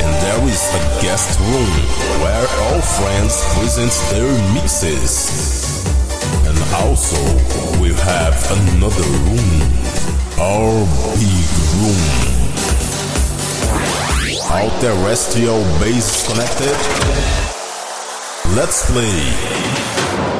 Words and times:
And 0.00 0.08
there 0.24 0.48
is 0.48 0.62
a 0.72 0.82
guest 1.02 1.38
room 1.40 1.72
where 2.22 2.46
all 2.64 2.80
friends 2.80 3.44
present 3.54 3.92
their 4.10 4.32
mixes. 4.54 5.84
And 6.48 6.56
also 6.80 7.20
we 7.82 7.92
have 7.92 8.34
another 8.50 9.08
room, 9.28 9.60
our 10.40 10.72
big 11.20 11.48
room. 11.84 12.30
All 14.50 14.70
terrestrial 14.80 15.62
base 15.78 16.26
connected. 16.26 16.76
Let's 18.56 18.90
play. 18.90 20.39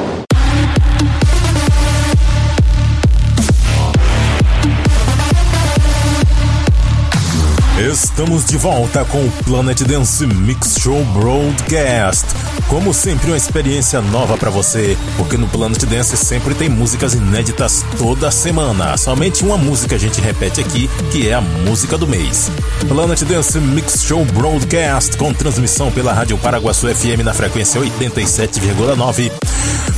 Estamos 7.81 8.45
de 8.45 8.57
volta 8.57 9.03
com 9.05 9.25
o 9.25 9.31
Planet 9.43 9.81
Dance 9.81 10.23
Mix 10.27 10.77
Show 10.79 11.03
Broadcast. 11.05 12.27
Como 12.67 12.93
sempre, 12.93 13.31
uma 13.31 13.35
experiência 13.35 13.99
nova 13.99 14.37
para 14.37 14.51
você, 14.51 14.95
porque 15.17 15.35
no 15.35 15.47
Planet 15.47 15.83
Dance 15.85 16.15
sempre 16.15 16.53
tem 16.53 16.69
músicas 16.69 17.15
inéditas 17.15 17.83
toda 17.97 18.29
semana. 18.29 18.95
Somente 18.97 19.43
uma 19.43 19.57
música 19.57 19.95
a 19.95 19.97
gente 19.97 20.21
repete 20.21 20.61
aqui, 20.61 20.87
que 21.11 21.27
é 21.27 21.33
a 21.33 21.41
música 21.41 21.97
do 21.97 22.07
mês. 22.07 22.51
Planet 22.87 23.23
Dance 23.23 23.59
Mix 23.59 24.03
Show 24.03 24.23
Broadcast, 24.25 25.17
com 25.17 25.33
transmissão 25.33 25.91
pela 25.91 26.13
Rádio 26.13 26.37
Paraguaçu 26.37 26.87
FM 26.87 27.23
na 27.25 27.33
frequência 27.33 27.81
87,9 27.81 29.31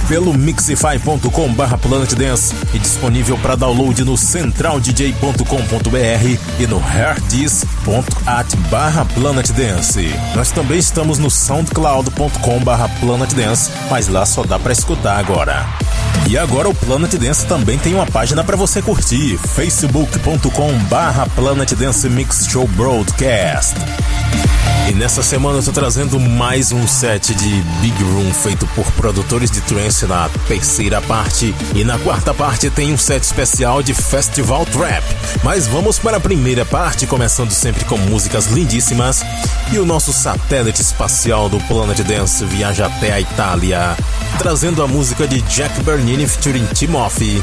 pelo 0.07 0.33
mixify.com 0.33 1.53
barra 1.53 1.77
Planet 1.77 2.13
Dance 2.13 2.53
e 2.73 2.79
disponível 2.79 3.37
para 3.37 3.55
download 3.55 4.03
no 4.03 4.17
centraldj.com.br 4.17 6.59
e 6.59 6.67
no 6.67 6.79
herdis.at 7.83 8.55
barra 8.69 9.05
Planet 9.05 9.51
Dance. 9.51 10.09
Nós 10.35 10.51
também 10.51 10.79
estamos 10.79 11.17
no 11.17 11.29
soundcloud.com 11.29 12.59
barra 12.63 12.89
Planet 12.99 13.33
Dance, 13.33 13.71
mas 13.89 14.07
lá 14.07 14.25
só 14.25 14.43
dá 14.43 14.57
para 14.57 14.71
escutar 14.71 15.17
agora. 15.17 15.65
E 16.27 16.37
agora 16.37 16.69
o 16.69 16.75
Planet 16.75 17.13
Dance 17.15 17.45
também 17.45 17.77
tem 17.77 17.93
uma 17.93 18.05
página 18.05 18.43
para 18.43 18.55
você 18.55 18.81
curtir, 18.81 19.37
facebook.com 19.37 20.73
barra 20.89 21.27
Planet 21.35 21.73
Dance 21.73 22.09
Mix 22.09 22.47
Show 22.47 22.67
Broadcast. 22.69 23.75
E 24.89 24.91
nessa 24.91 25.23
semana 25.23 25.59
eu 25.59 25.63
tô 25.63 25.71
trazendo 25.71 26.19
mais 26.19 26.73
um 26.73 26.85
set 26.85 27.33
de 27.33 27.61
Big 27.79 28.03
Room 28.03 28.33
feito 28.33 28.67
por 28.75 28.85
produtores 28.91 29.49
de 29.49 29.61
trance 29.61 30.05
na 30.05 30.29
terceira 30.45 31.01
parte. 31.01 31.55
E 31.73 31.85
na 31.85 31.97
quarta 31.99 32.33
parte 32.33 32.69
tem 32.69 32.91
um 32.93 32.97
set 32.97 33.23
especial 33.23 33.81
de 33.81 33.93
Festival 33.93 34.65
Trap. 34.65 35.03
Mas 35.41 35.67
vamos 35.67 35.97
para 35.97 36.17
a 36.17 36.19
primeira 36.19 36.65
parte, 36.65 37.07
começando 37.07 37.51
sempre 37.51 37.72
com 37.85 37.97
músicas 37.97 38.47
lindíssimas. 38.47 39.23
E 39.71 39.79
o 39.79 39.85
nosso 39.85 40.11
satélite 40.11 40.81
espacial 40.81 41.49
do 41.49 41.59
Planet 41.61 41.99
Dance 42.01 42.43
viaja 42.45 42.87
até 42.87 43.13
a 43.13 43.21
Itália, 43.21 43.95
trazendo 44.37 44.83
a 44.83 44.87
música 44.87 45.27
de 45.27 45.41
Jack 45.43 45.81
Bernini 45.83 46.27
featuring 46.27 46.65
Timothy, 46.73 47.41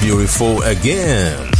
Beautiful 0.00 0.62
Again. 0.62 1.57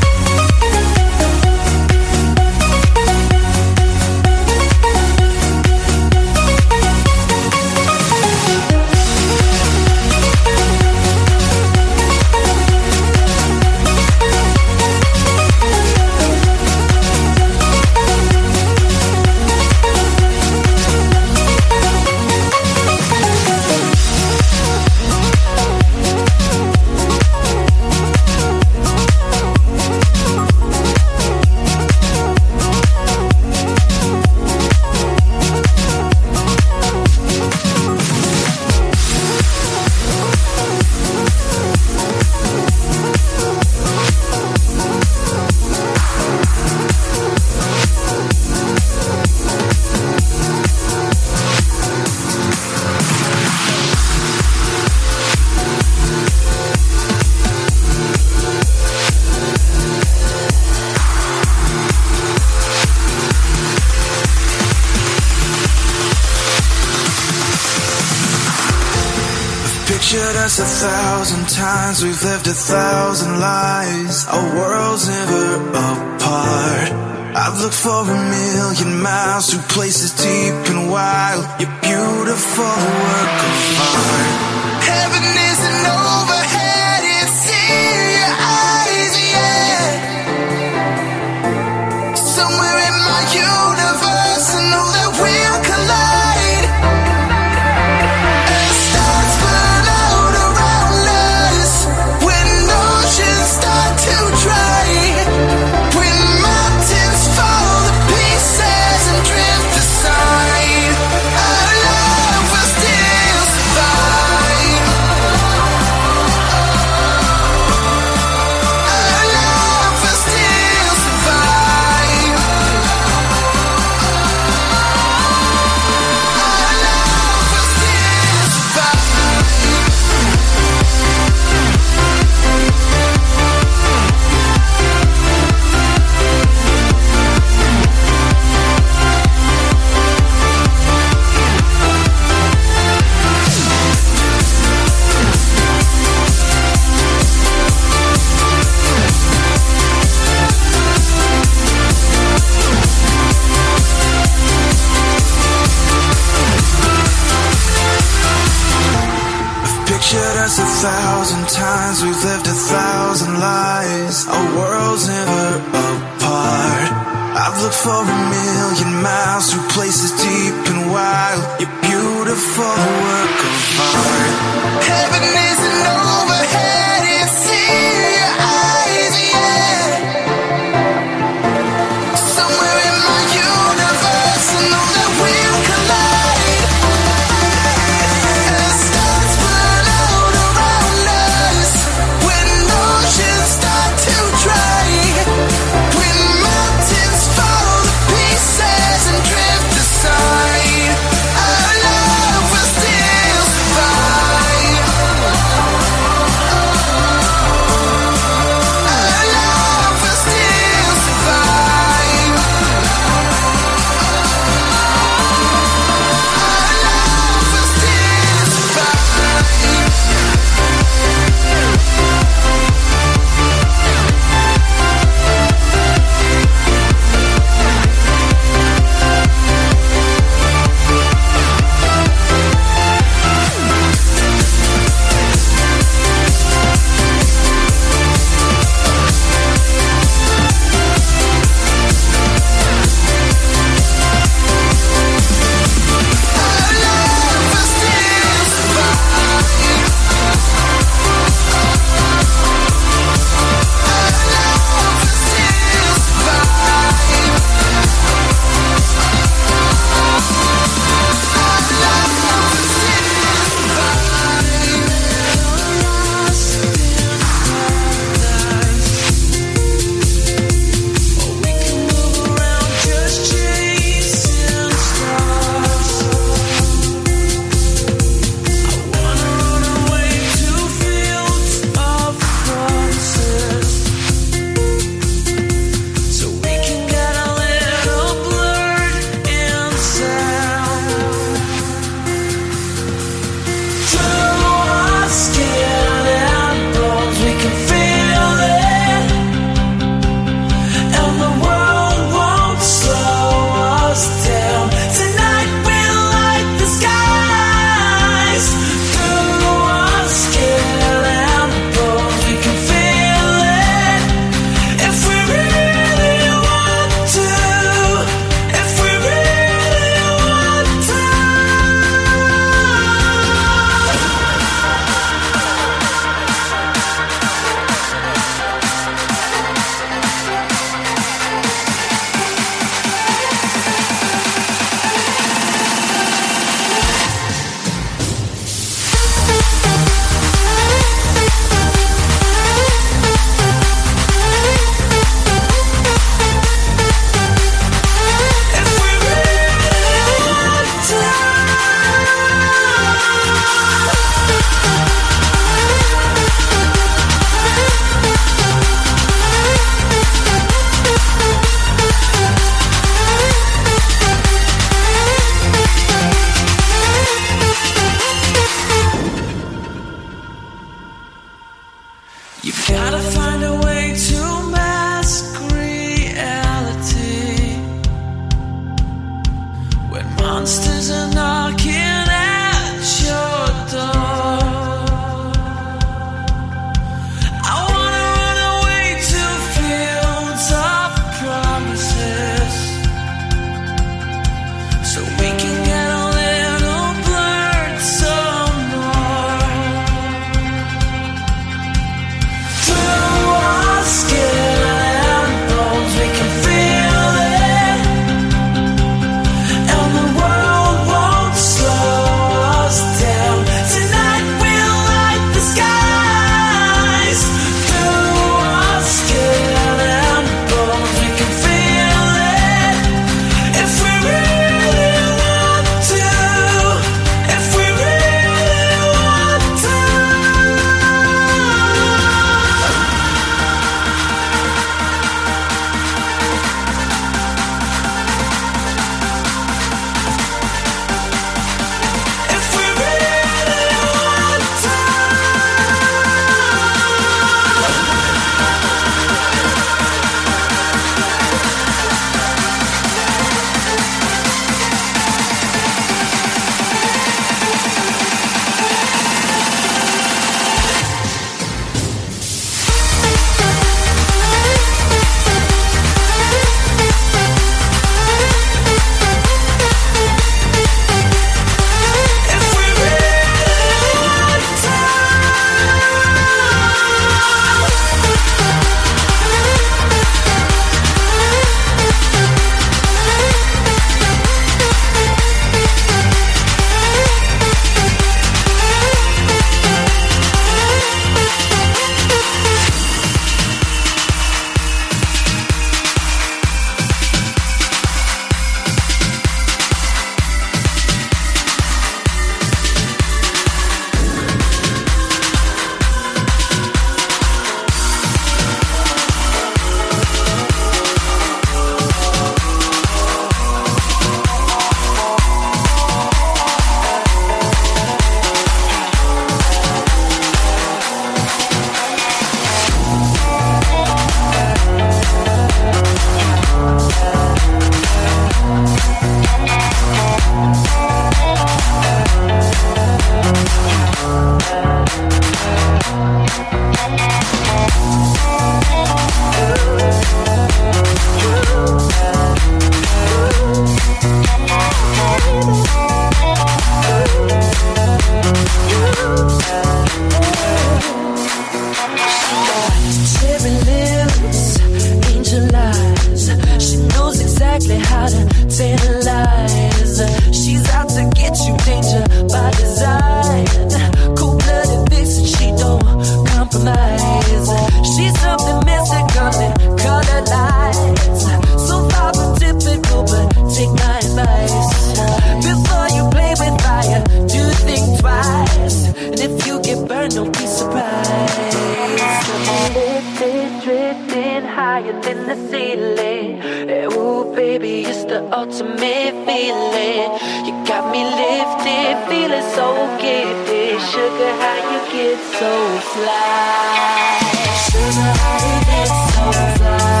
baby, 587.58 587.88
it's 587.88 588.04
the 588.04 588.20
ultimate 588.36 589.14
feeling. 589.26 590.08
You 590.46 590.52
got 590.66 590.90
me 590.92 591.02
lifted, 591.04 591.96
feeling 592.08 592.46
so 592.54 592.66
gifted. 593.00 593.80
Sugar, 593.90 594.32
how 594.42 594.58
you 594.70 594.80
get 594.92 595.18
so 595.38 595.52
fly? 595.92 597.18
Sugar, 597.66 598.12
how 598.20 598.36
you 598.46 598.58
get 598.70 598.90
so 599.10 599.24
fly? 599.56 600.00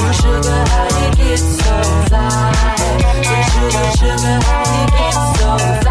Oh, 0.00 0.12
sugar, 0.20 0.62
how 0.72 0.86
you 1.00 1.10
get 1.16 1.38
so 1.38 1.74
fly? 2.08 2.52
Oh, 2.84 3.22
sugar, 3.50 3.88
sugar, 3.98 4.36
how 4.46 4.64
you 4.74 4.86
get 4.98 5.16
so 5.38 5.48
fly? 5.58 5.83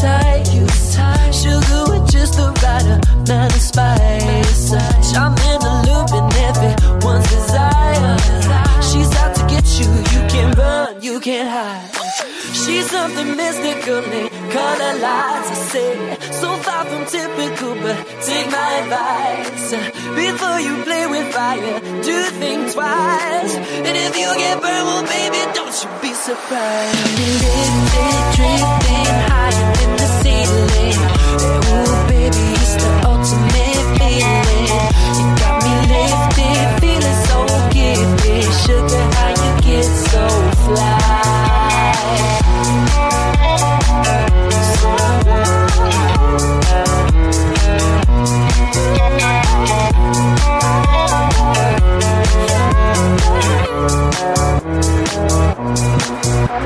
tight. 0.00 0.52
you 0.52 0.66
tight. 0.92 1.32
Sugar 1.32 1.82
with 1.90 2.10
just 2.10 2.34
the 2.34 2.48
right 2.62 2.86
amount 3.14 3.54
of 3.54 3.60
spice. 3.60 4.72
I'm 5.22 5.34
in 5.50 5.58
the 5.66 5.74
loop 5.86 6.10
and 6.18 6.32
everyone's 6.48 7.28
desire. 7.30 8.16
She's 8.88 9.10
out 9.22 9.34
to 9.36 9.42
get 9.52 9.66
you. 9.78 9.90
You 10.12 10.20
can't 10.32 10.56
run, 10.56 11.02
you 11.02 11.20
can't 11.20 11.48
hide. 11.48 12.00
She's 12.52 12.90
something 12.90 13.36
mystical, 13.36 14.02
color 14.52 14.94
lights. 15.04 15.50
I 15.50 15.58
say 15.72 16.16
so 16.32 16.56
far 16.56 16.84
from 16.84 17.04
typical, 17.06 17.74
but 17.76 17.96
take 18.22 18.50
my 18.50 18.70
advice. 18.82 19.89
Before 20.16 20.60
you 20.60 20.82
play 20.84 21.06
with 21.06 21.32
fire, 21.32 21.80
do 22.02 22.16
think 22.40 22.72
twice. 22.72 23.54
And 23.86 23.96
if 23.96 24.16
you 24.16 24.28
get 24.36 24.60
burned, 24.60 24.86
well, 24.86 25.02
baby, 25.02 25.40
don't 25.54 25.76
you 25.82 25.90
be 26.02 26.12
surprised. 26.14 26.98
Lifted, 27.18 27.72
drifting 28.36 29.14
higher 29.30 29.72
than 29.78 29.90
the 30.00 30.08
ceiling. 30.22 31.69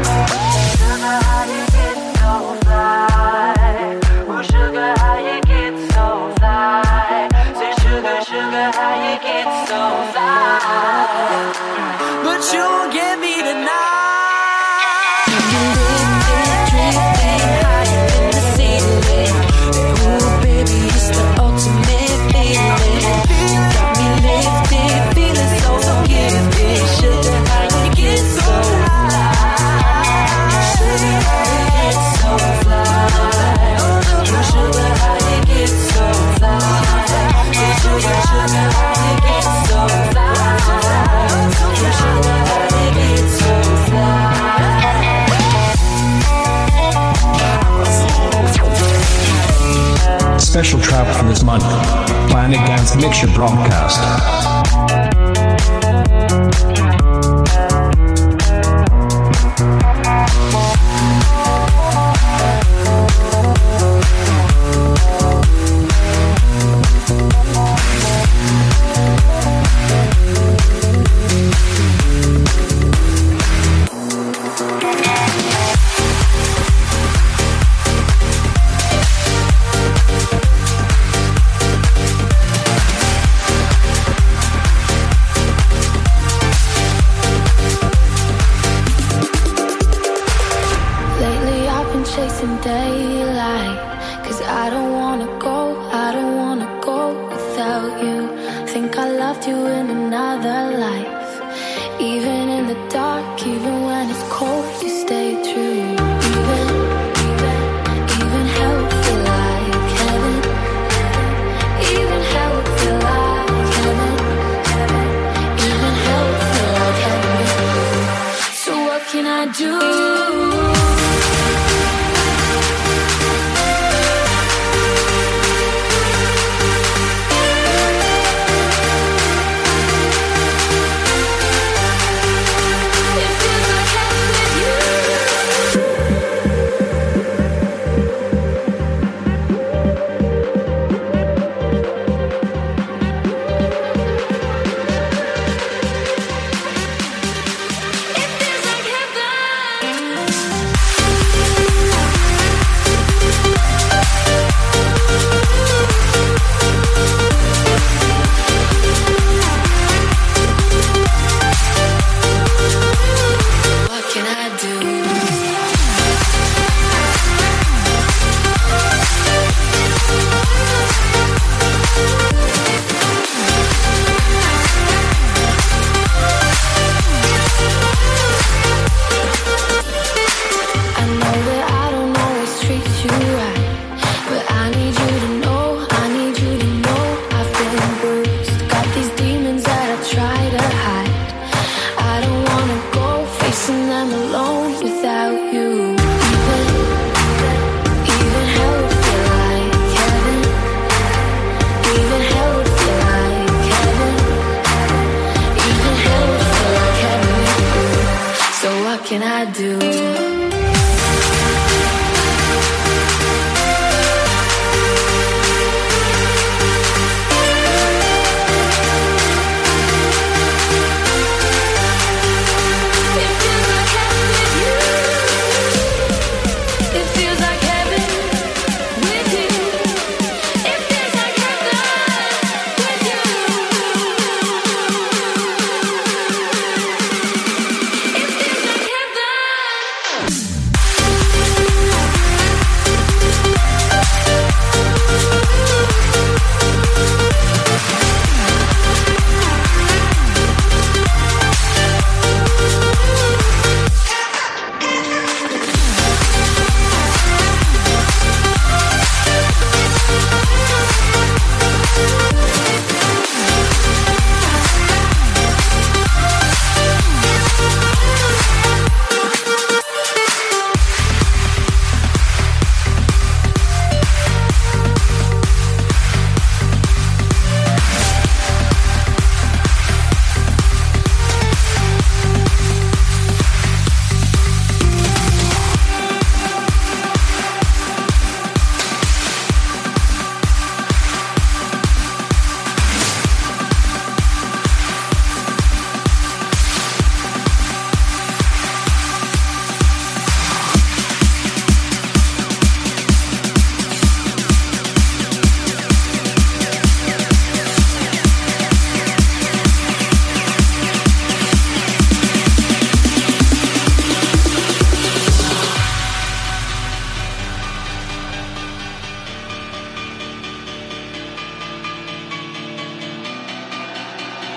Bye. 0.03 0.44
Special 50.55 50.79
track 50.79 51.17
for 51.17 51.25
this 51.25 51.43
month. 51.43 51.65
Planet 52.31 52.59
Dance 52.59 52.95
Mixture 52.95 53.27
broadcast. 53.35 54.34
another 100.35 100.79
life, 100.79 102.01
even. 102.01 102.34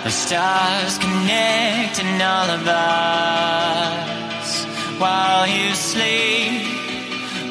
The 0.07 0.13
stars 0.13 0.97
connecting 0.99 2.21
all 2.21 2.49
of 2.49 2.65
us 2.65 4.63
while 5.01 5.45
you 5.45 5.73
sleep. 5.73 6.63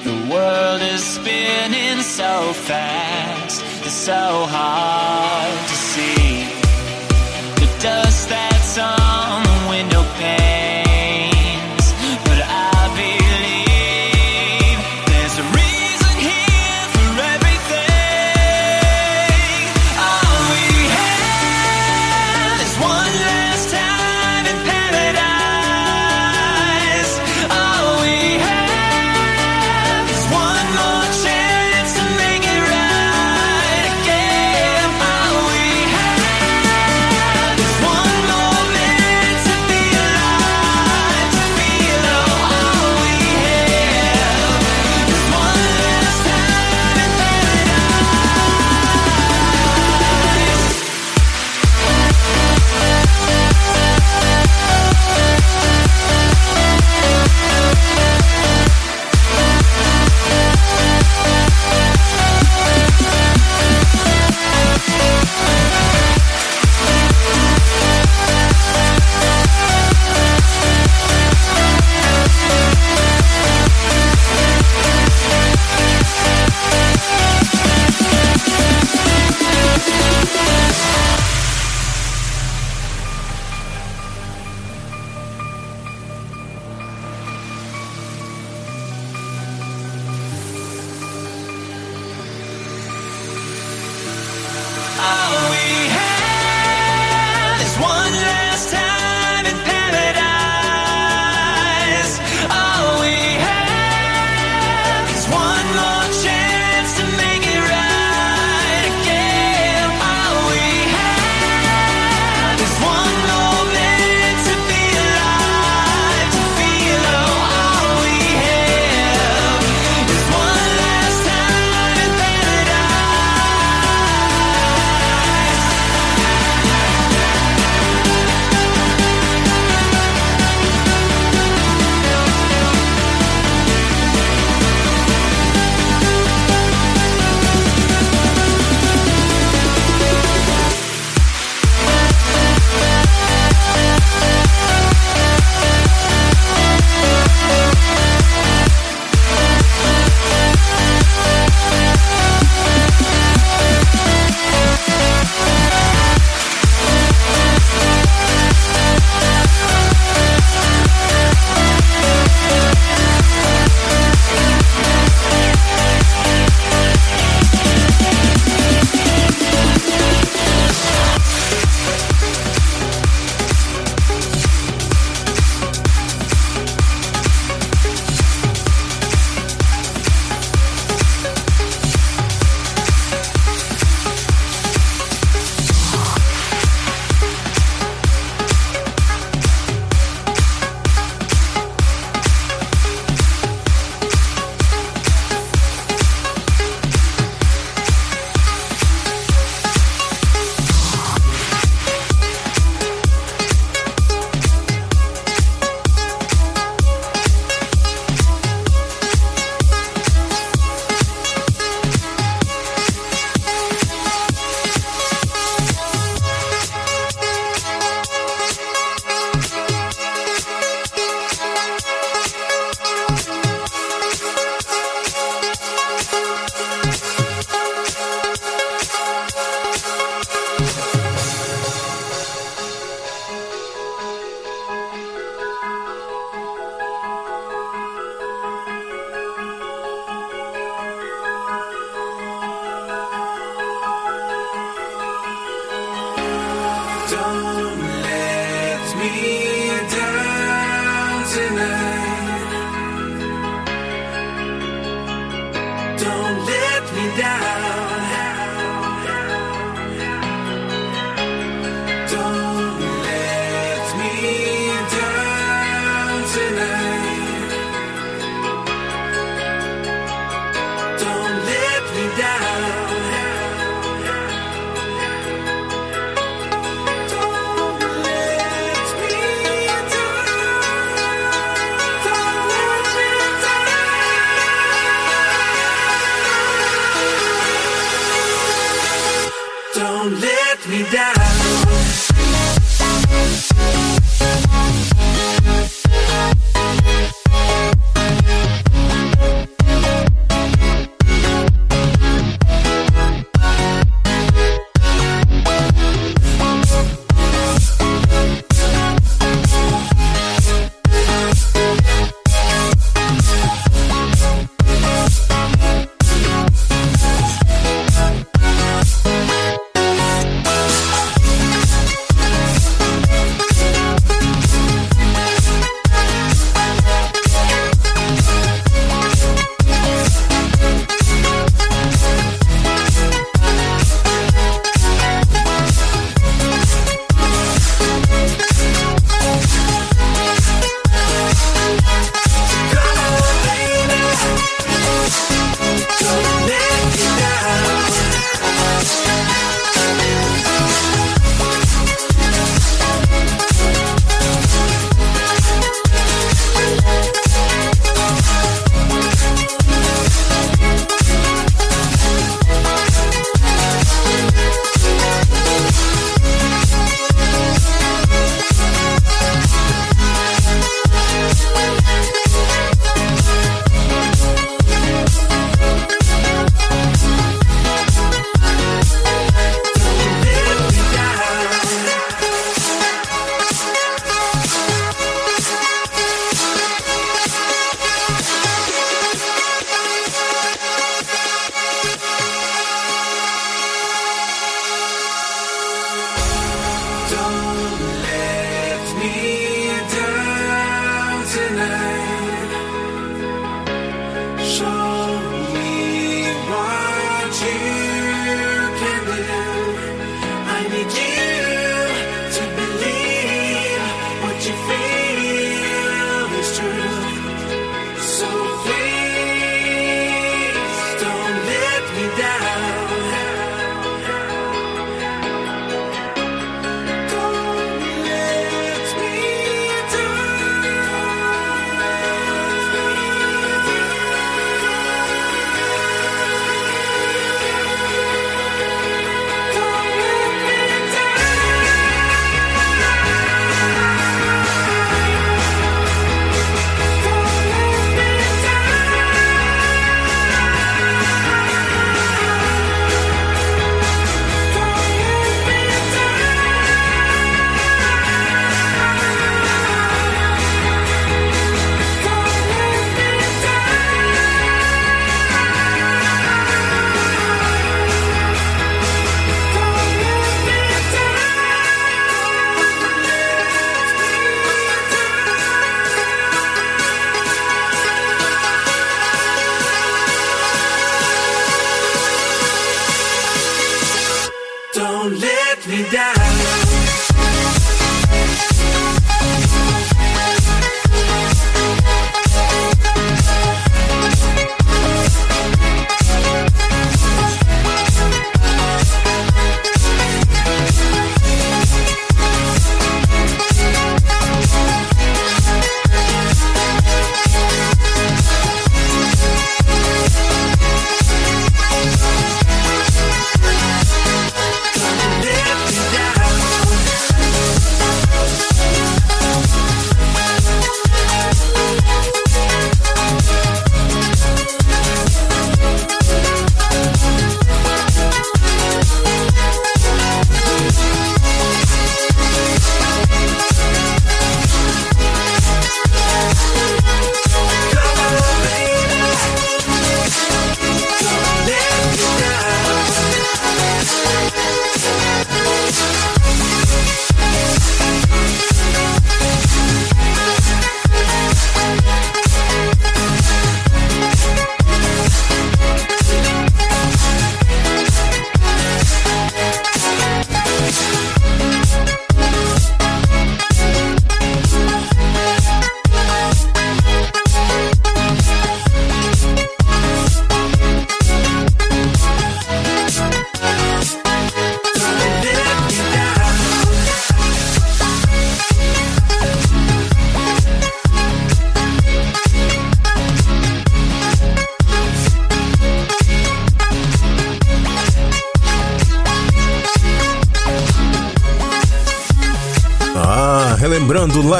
The 0.02 0.32
world 0.32 0.80
is 0.80 1.04
spinning 1.04 2.00
so 2.00 2.54
fast, 2.54 3.62
it's 3.84 3.92
so 3.92 4.46
hard 4.48 5.68
to 5.68 5.74
see. 5.74 6.44
The 7.60 7.68
dust 7.82 8.30
that 8.30 8.55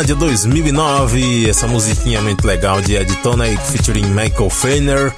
de 0.06 0.14
2009. 0.14 1.50
Essa 1.50 1.66
musiquinha 1.66 2.22
muito 2.22 2.46
legal 2.46 2.80
de 2.80 2.94
Ed 2.94 3.12
Tonic 3.16 3.60
featuring 3.66 4.06
Michael 4.06 4.48
Feiner. 4.48 5.12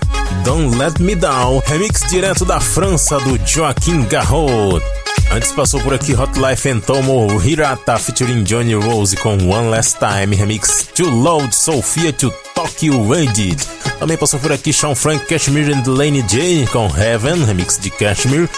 Don't 0.45 0.77
Let 0.77 0.99
Me 0.99 1.15
Down, 1.15 1.63
remix 1.67 2.01
direto 2.09 2.45
da 2.47 2.59
França 2.59 3.21
do 3.21 3.39
Joaquim 3.47 4.05
Garraud. 4.05 4.83
Antes 5.31 5.53
passou 5.53 5.81
por 5.81 5.93
aqui 5.93 6.15
Hot 6.15 6.39
Life 6.39 6.69
and 6.71 6.81
Tomo 6.81 7.29
Hirata 7.43 7.99
featuring 7.99 8.45
Johnny 8.45 8.75
Rose 8.75 9.15
com 9.17 9.37
One 9.37 9.69
Last 9.69 9.99
Time, 9.99 10.35
remix 10.35 10.89
Too 10.95 11.11
Loud 11.11 11.55
Sofia 11.55 12.13
to 12.15 12.33
Tokyo 12.55 13.15
Ended. 13.15 13.59
Também 13.99 14.17
passou 14.17 14.41
por 14.41 14.53
aqui 14.53 14.73
Sean 14.73 14.95
Frank, 14.95 15.27
Cashmere 15.27 15.75
and 15.75 15.81
Delaney 15.81 16.23
J 16.23 16.67
com 16.73 16.89
Heaven, 16.97 17.45
remix 17.45 17.79
de 17.79 17.91
Cashmere. 17.91 18.49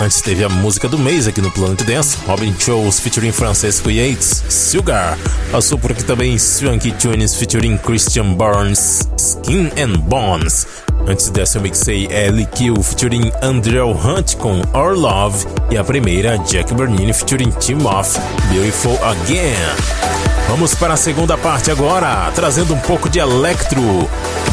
Antes 0.00 0.22
teve 0.22 0.42
a 0.42 0.48
música 0.48 0.88
do 0.88 0.98
mês 0.98 1.28
aqui 1.28 1.42
no 1.42 1.50
Planet 1.50 1.82
Dance, 1.82 2.16
Robin 2.26 2.54
Shows 2.58 2.98
featuring 2.98 3.32
Francesco 3.32 3.90
Yates, 3.90 4.42
Sugar. 4.48 5.18
Passou 5.52 5.76
por 5.76 5.92
aqui 5.92 6.02
também 6.02 6.38
Swanky 6.38 6.90
Tunes 6.92 7.34
featuring 7.34 7.76
Christian 7.76 8.32
Barnes, 8.32 9.06
Skin 9.18 9.70
and 9.76 9.98
Bones. 10.00 10.66
Antes 11.06 11.28
dessa 11.28 11.58
eu 11.58 11.62
mixei 11.62 12.06
Ellie 12.10 12.46
Kill 12.46 12.82
featuring 12.82 13.30
Andrew 13.42 13.90
Hunt 13.90 14.36
com 14.36 14.62
Our 14.72 14.96
Love 14.96 15.46
e 15.70 15.76
a 15.76 15.84
primeira 15.84 16.38
Jack 16.38 16.72
Bernini 16.72 17.12
featuring 17.12 17.50
Tim 17.60 17.84
Off, 17.84 18.18
Beautiful 18.50 18.98
Again. 19.04 19.54
Vamos 20.48 20.74
para 20.74 20.94
a 20.94 20.96
segunda 20.96 21.38
parte 21.38 21.70
agora, 21.70 22.32
trazendo 22.34 22.74
um 22.74 22.78
pouco 22.80 23.08
de 23.08 23.18
electro, 23.18 23.80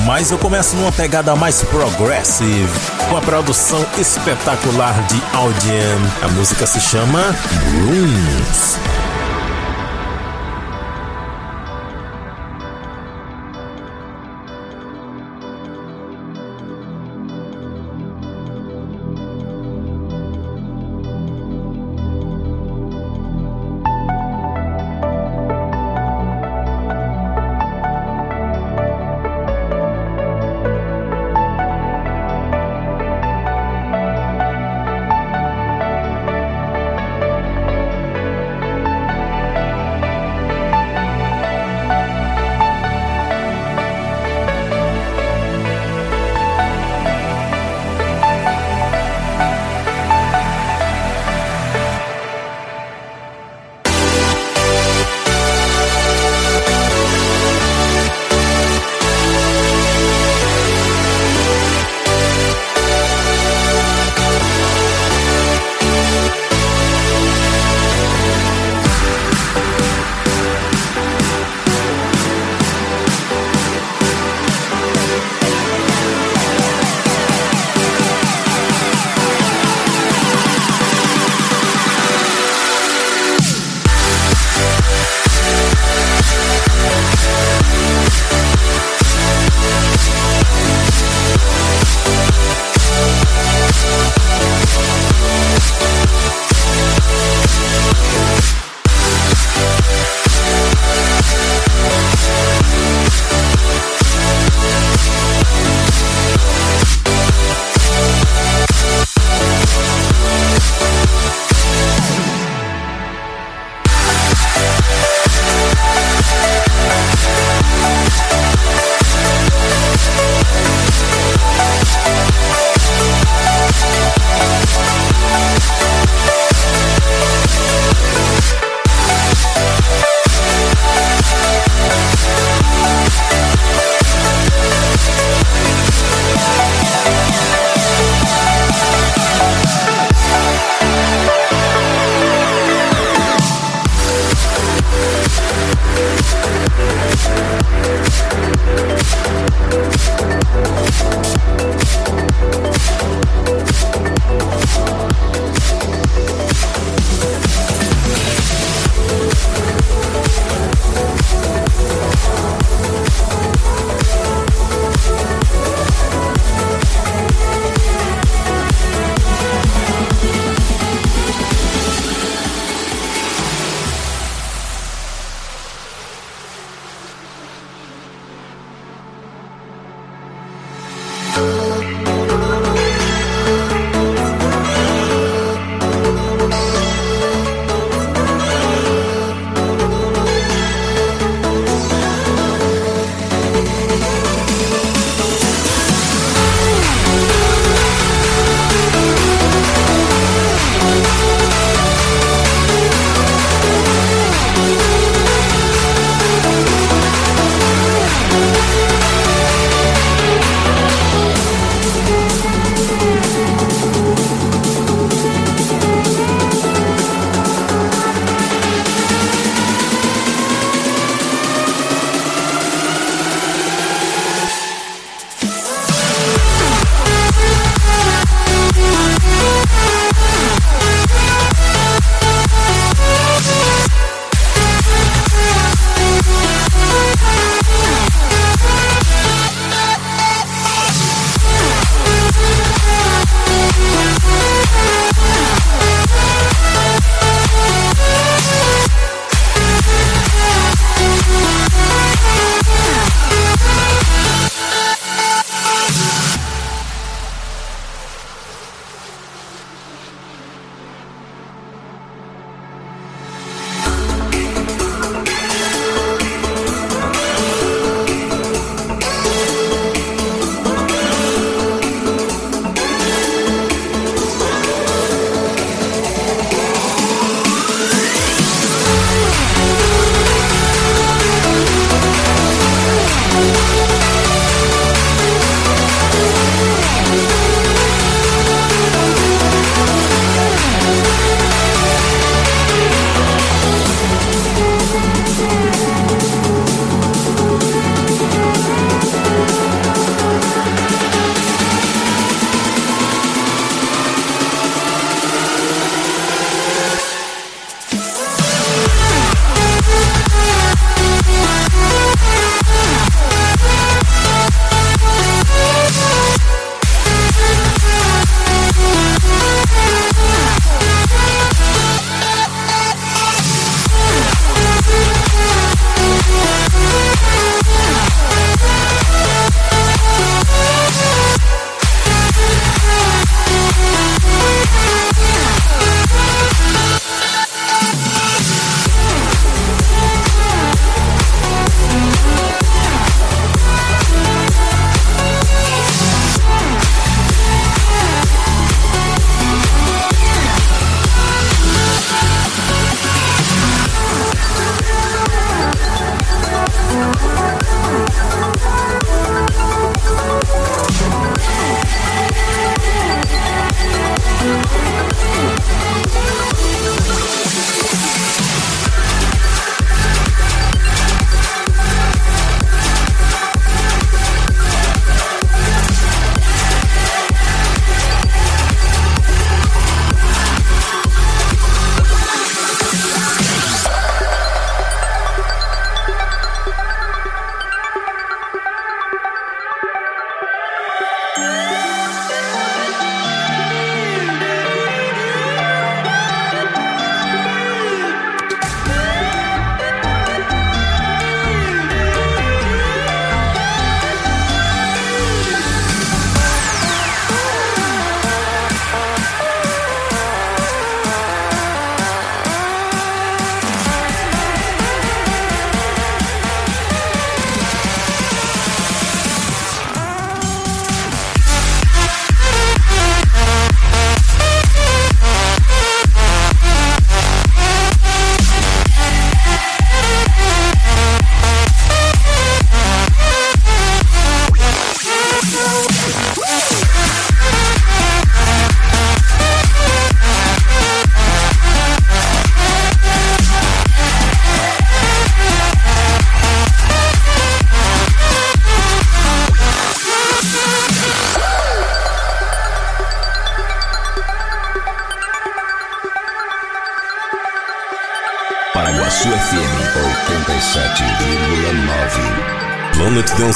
mas 0.07 0.31
eu 0.31 0.37
começo 0.37 0.73
numa 0.77 0.91
pegada 0.91 1.35
mais 1.35 1.61
progressive, 1.63 2.71
com 3.09 3.17
a 3.17 3.21
produção 3.21 3.85
espetacular 3.97 5.05
de 5.07 5.21
Audien. 5.35 5.97
A 6.23 6.29
música 6.29 6.65
se 6.65 6.79
chama 6.79 7.35
Rooms. 7.85 9.06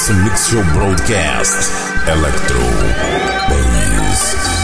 Dance 0.02 0.24
Mix 0.24 0.48
Show 0.48 0.64
Broadcast. 0.72 1.70
Electro. 2.08 2.58
Bass. 3.48 4.61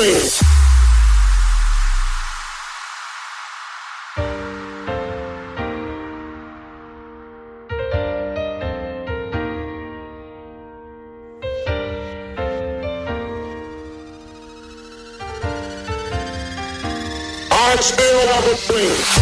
please. 0.00 0.42
Our 17.52 17.76
spirit 17.82 18.28
of 18.38 18.44
the 18.44 18.72
dream. 18.72 19.19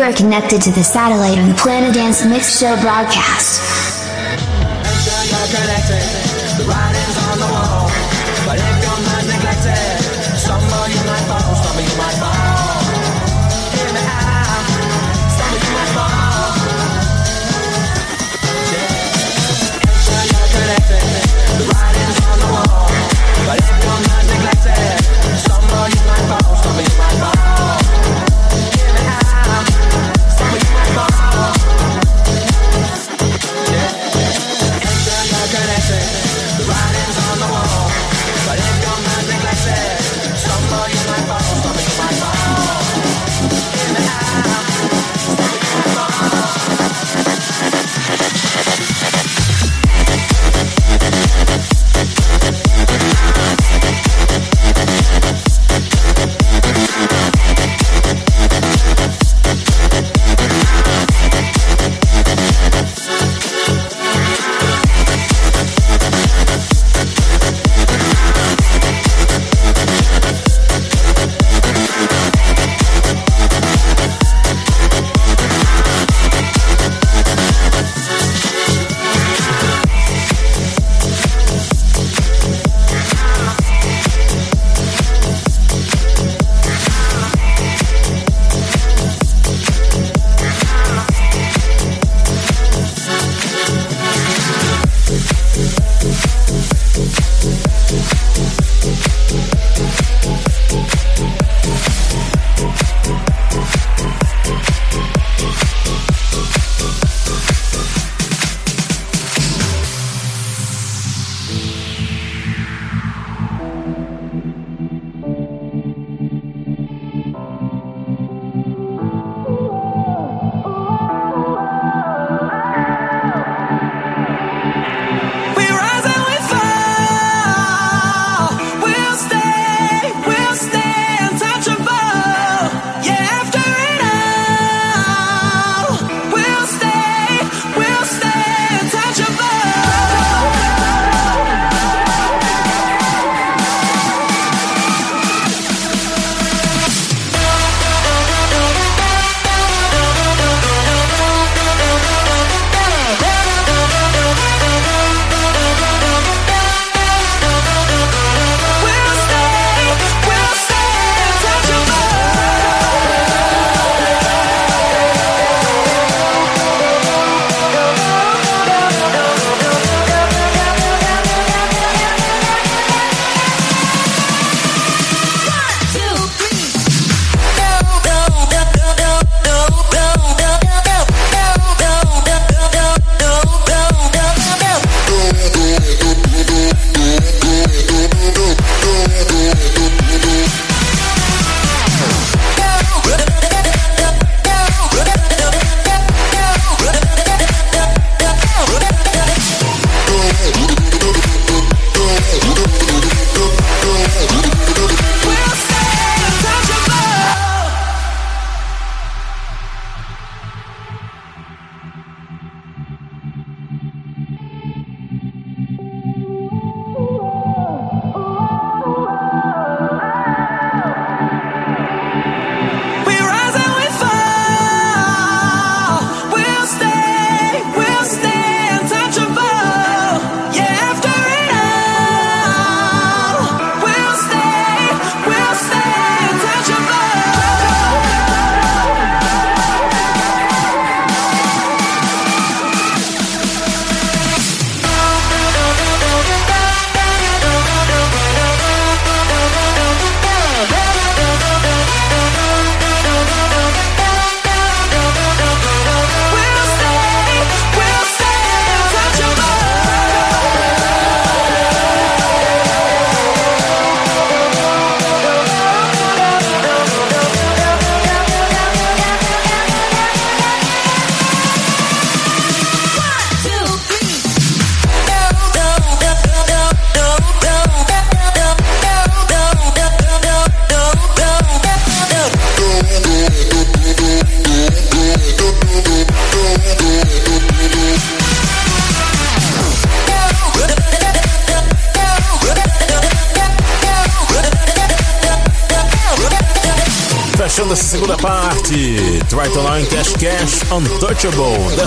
You 0.00 0.06
are 0.06 0.12
connected 0.14 0.62
to 0.62 0.70
the 0.70 0.82
satellite 0.82 1.36
on 1.36 1.50
the 1.50 1.54
Planet 1.56 1.92
Dance 1.92 2.24
Mix 2.24 2.58
Show 2.58 2.74
broadcast. 2.80 3.60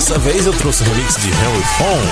Dessa 0.03 0.19
vez 0.19 0.45
eu 0.45 0.51
trouxe 0.51 0.83
remix 0.83 1.15
de 1.15 1.29
Henry 1.29 1.63
Fong. 1.77 2.05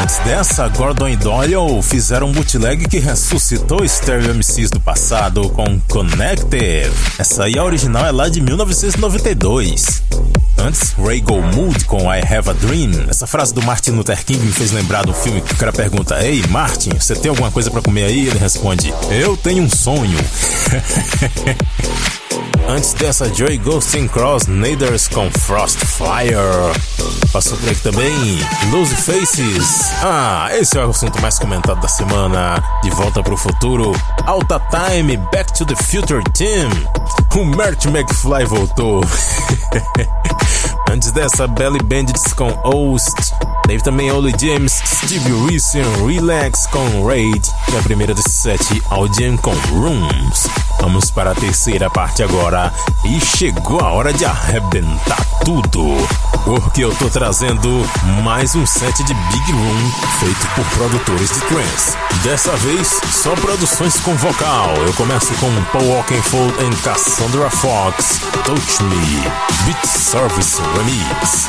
Antes 0.00 0.18
dessa, 0.18 0.68
Gordon 0.68 1.08
e 1.08 1.16
Doyle 1.16 1.82
fizeram 1.82 2.28
um 2.28 2.32
bootleg 2.32 2.86
que 2.86 3.00
ressuscitou 3.00 3.84
Stereo 3.84 4.32
MCs 4.32 4.70
do 4.70 4.78
passado 4.78 5.50
com 5.50 5.80
Connected. 5.88 6.88
Essa 7.18 7.46
aí, 7.46 7.58
a 7.58 7.64
original, 7.64 8.06
é 8.06 8.12
lá 8.12 8.28
de 8.28 8.40
1992. 8.40 10.04
Antes, 10.56 10.92
Ray 10.92 11.20
Mood 11.52 11.84
com 11.86 12.02
I 12.14 12.20
Have 12.20 12.50
a 12.50 12.52
Dream. 12.52 12.92
Essa 13.08 13.26
frase 13.26 13.52
do 13.52 13.62
Martin 13.62 13.90
Luther 13.90 14.24
King 14.24 14.46
me 14.46 14.52
fez 14.52 14.70
lembrar 14.70 15.04
do 15.04 15.12
filme 15.12 15.40
que 15.40 15.52
o 15.52 15.56
cara 15.56 15.72
pergunta: 15.72 16.24
Ei, 16.24 16.44
Martin, 16.48 16.90
você 16.90 17.16
tem 17.16 17.28
alguma 17.28 17.50
coisa 17.50 17.72
para 17.72 17.82
comer 17.82 18.04
aí? 18.04 18.28
Ele 18.28 18.38
responde: 18.38 18.94
Eu 19.10 19.36
tenho 19.36 19.64
um 19.64 19.68
sonho. 19.68 20.18
Antes 22.70 22.92
dessa, 22.92 23.34
Joy 23.34 23.58
Ghosting 23.58 24.06
Cross 24.06 24.46
Naders 24.46 25.08
com 25.08 25.28
Frostfire. 25.28 26.36
Passou 27.32 27.56
por 27.58 27.68
aqui 27.68 27.80
também 27.80 28.38
Lose 28.70 28.94
Faces. 28.96 29.92
Ah, 30.02 30.48
esse 30.52 30.76
é 30.76 30.84
o 30.84 30.90
assunto 30.90 31.20
mais 31.22 31.38
comentado 31.38 31.80
da 31.80 31.86
semana. 31.86 32.60
De 32.82 32.90
volta 32.90 33.22
pro 33.22 33.36
futuro. 33.36 33.92
Alta 34.26 34.60
Time, 34.70 35.16
Back 35.32 35.52
to 35.52 35.64
the 35.64 35.76
Future 35.76 36.24
Team. 36.32 36.68
O 37.36 37.44
Mert 37.44 37.84
McFly 37.84 38.44
voltou. 38.46 39.02
Antes 40.90 41.12
dessa, 41.12 41.46
Belly 41.46 41.78
Bandits 41.84 42.32
com 42.32 42.50
Host. 42.64 43.32
Teve 43.64 43.84
também 43.84 44.10
Oli 44.10 44.34
James, 44.36 44.82
Steve 44.84 45.32
Wilson, 45.32 46.04
Relax 46.04 46.66
com 46.66 47.06
Raid. 47.06 47.48
E 47.72 47.76
a 47.78 47.82
primeira 47.82 48.12
desse 48.12 48.30
set, 48.30 48.82
Audien 48.90 49.36
com 49.36 49.54
Rooms. 49.70 50.48
Vamos 50.80 51.12
para 51.12 51.30
a 51.30 51.34
terceira 51.36 51.88
parte 51.88 52.24
agora. 52.24 52.72
E 53.04 53.20
chegou 53.20 53.80
a 53.80 53.92
hora 53.92 54.12
de 54.12 54.24
arrebentar 54.24 55.24
tudo. 55.44 55.96
Porque 56.44 56.82
eu 56.84 56.94
tô 56.96 57.08
trazendo 57.08 57.68
mais 58.22 58.54
um 58.54 58.64
set 58.66 59.04
de 59.04 59.14
Big 59.14 59.52
Room 59.52 59.90
feito 60.18 60.46
por 60.54 60.64
produtores 60.76 61.30
de 61.30 61.40
trance. 61.42 61.96
Dessa 62.22 62.56
vez, 62.56 63.00
só 63.10 63.34
produções 63.34 64.00
com 64.00 64.14
vocal. 64.16 64.74
Eu 64.86 64.92
começo 64.94 65.32
com 65.34 65.50
Paul 65.72 65.96
Oakenfold 65.96 66.54
e 66.64 66.76
Cassandra 66.82 67.50
Fox. 67.50 68.20
Touch 68.44 68.82
Me. 68.84 69.30
Beat 69.66 69.84
Service 69.84 70.60
Remix. 70.76 71.48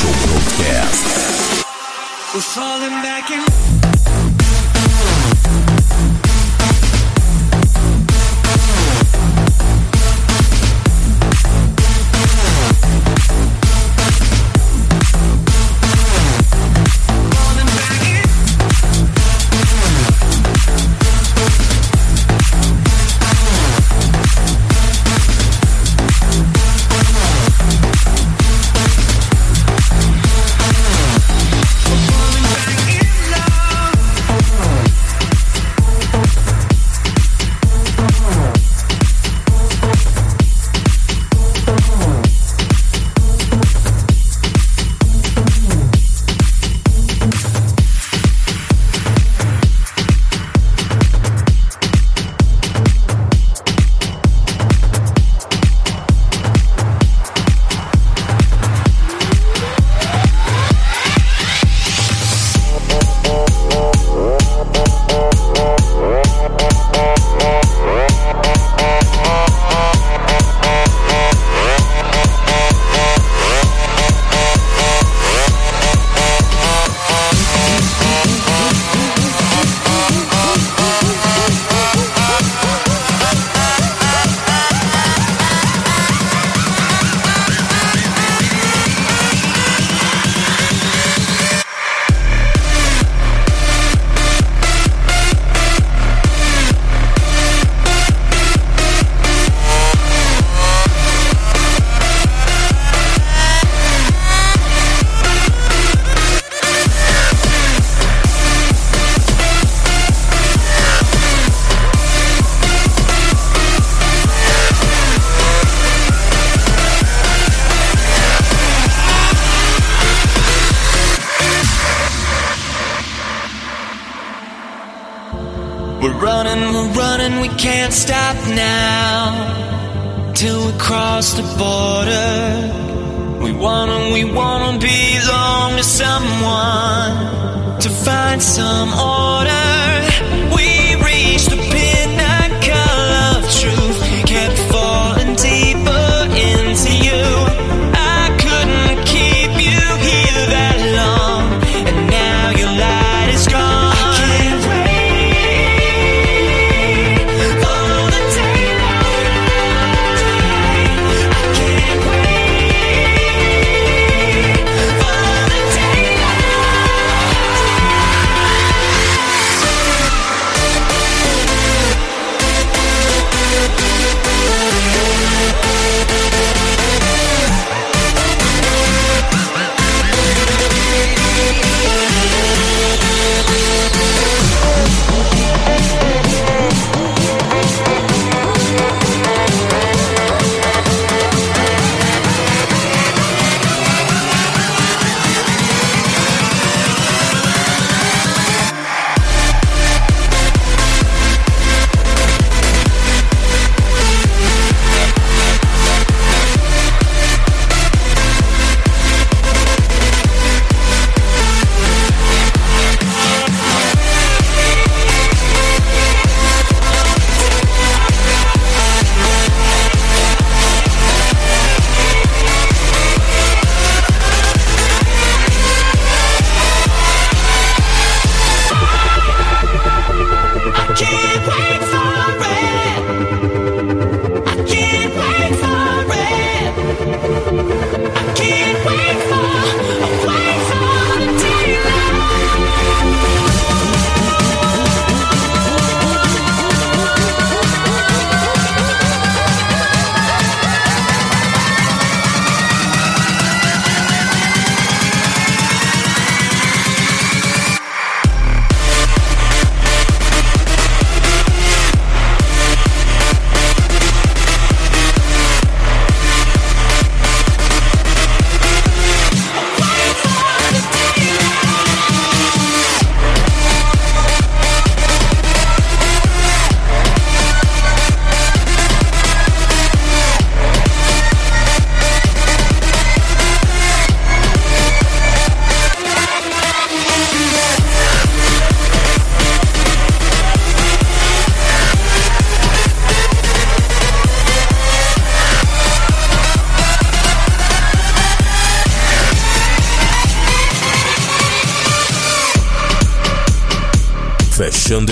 Show 0.00 0.06
Broadcast. 0.06 1.66
We're 2.32 2.40
falling 2.40 3.02
back 3.02 3.30
in. 3.30 3.79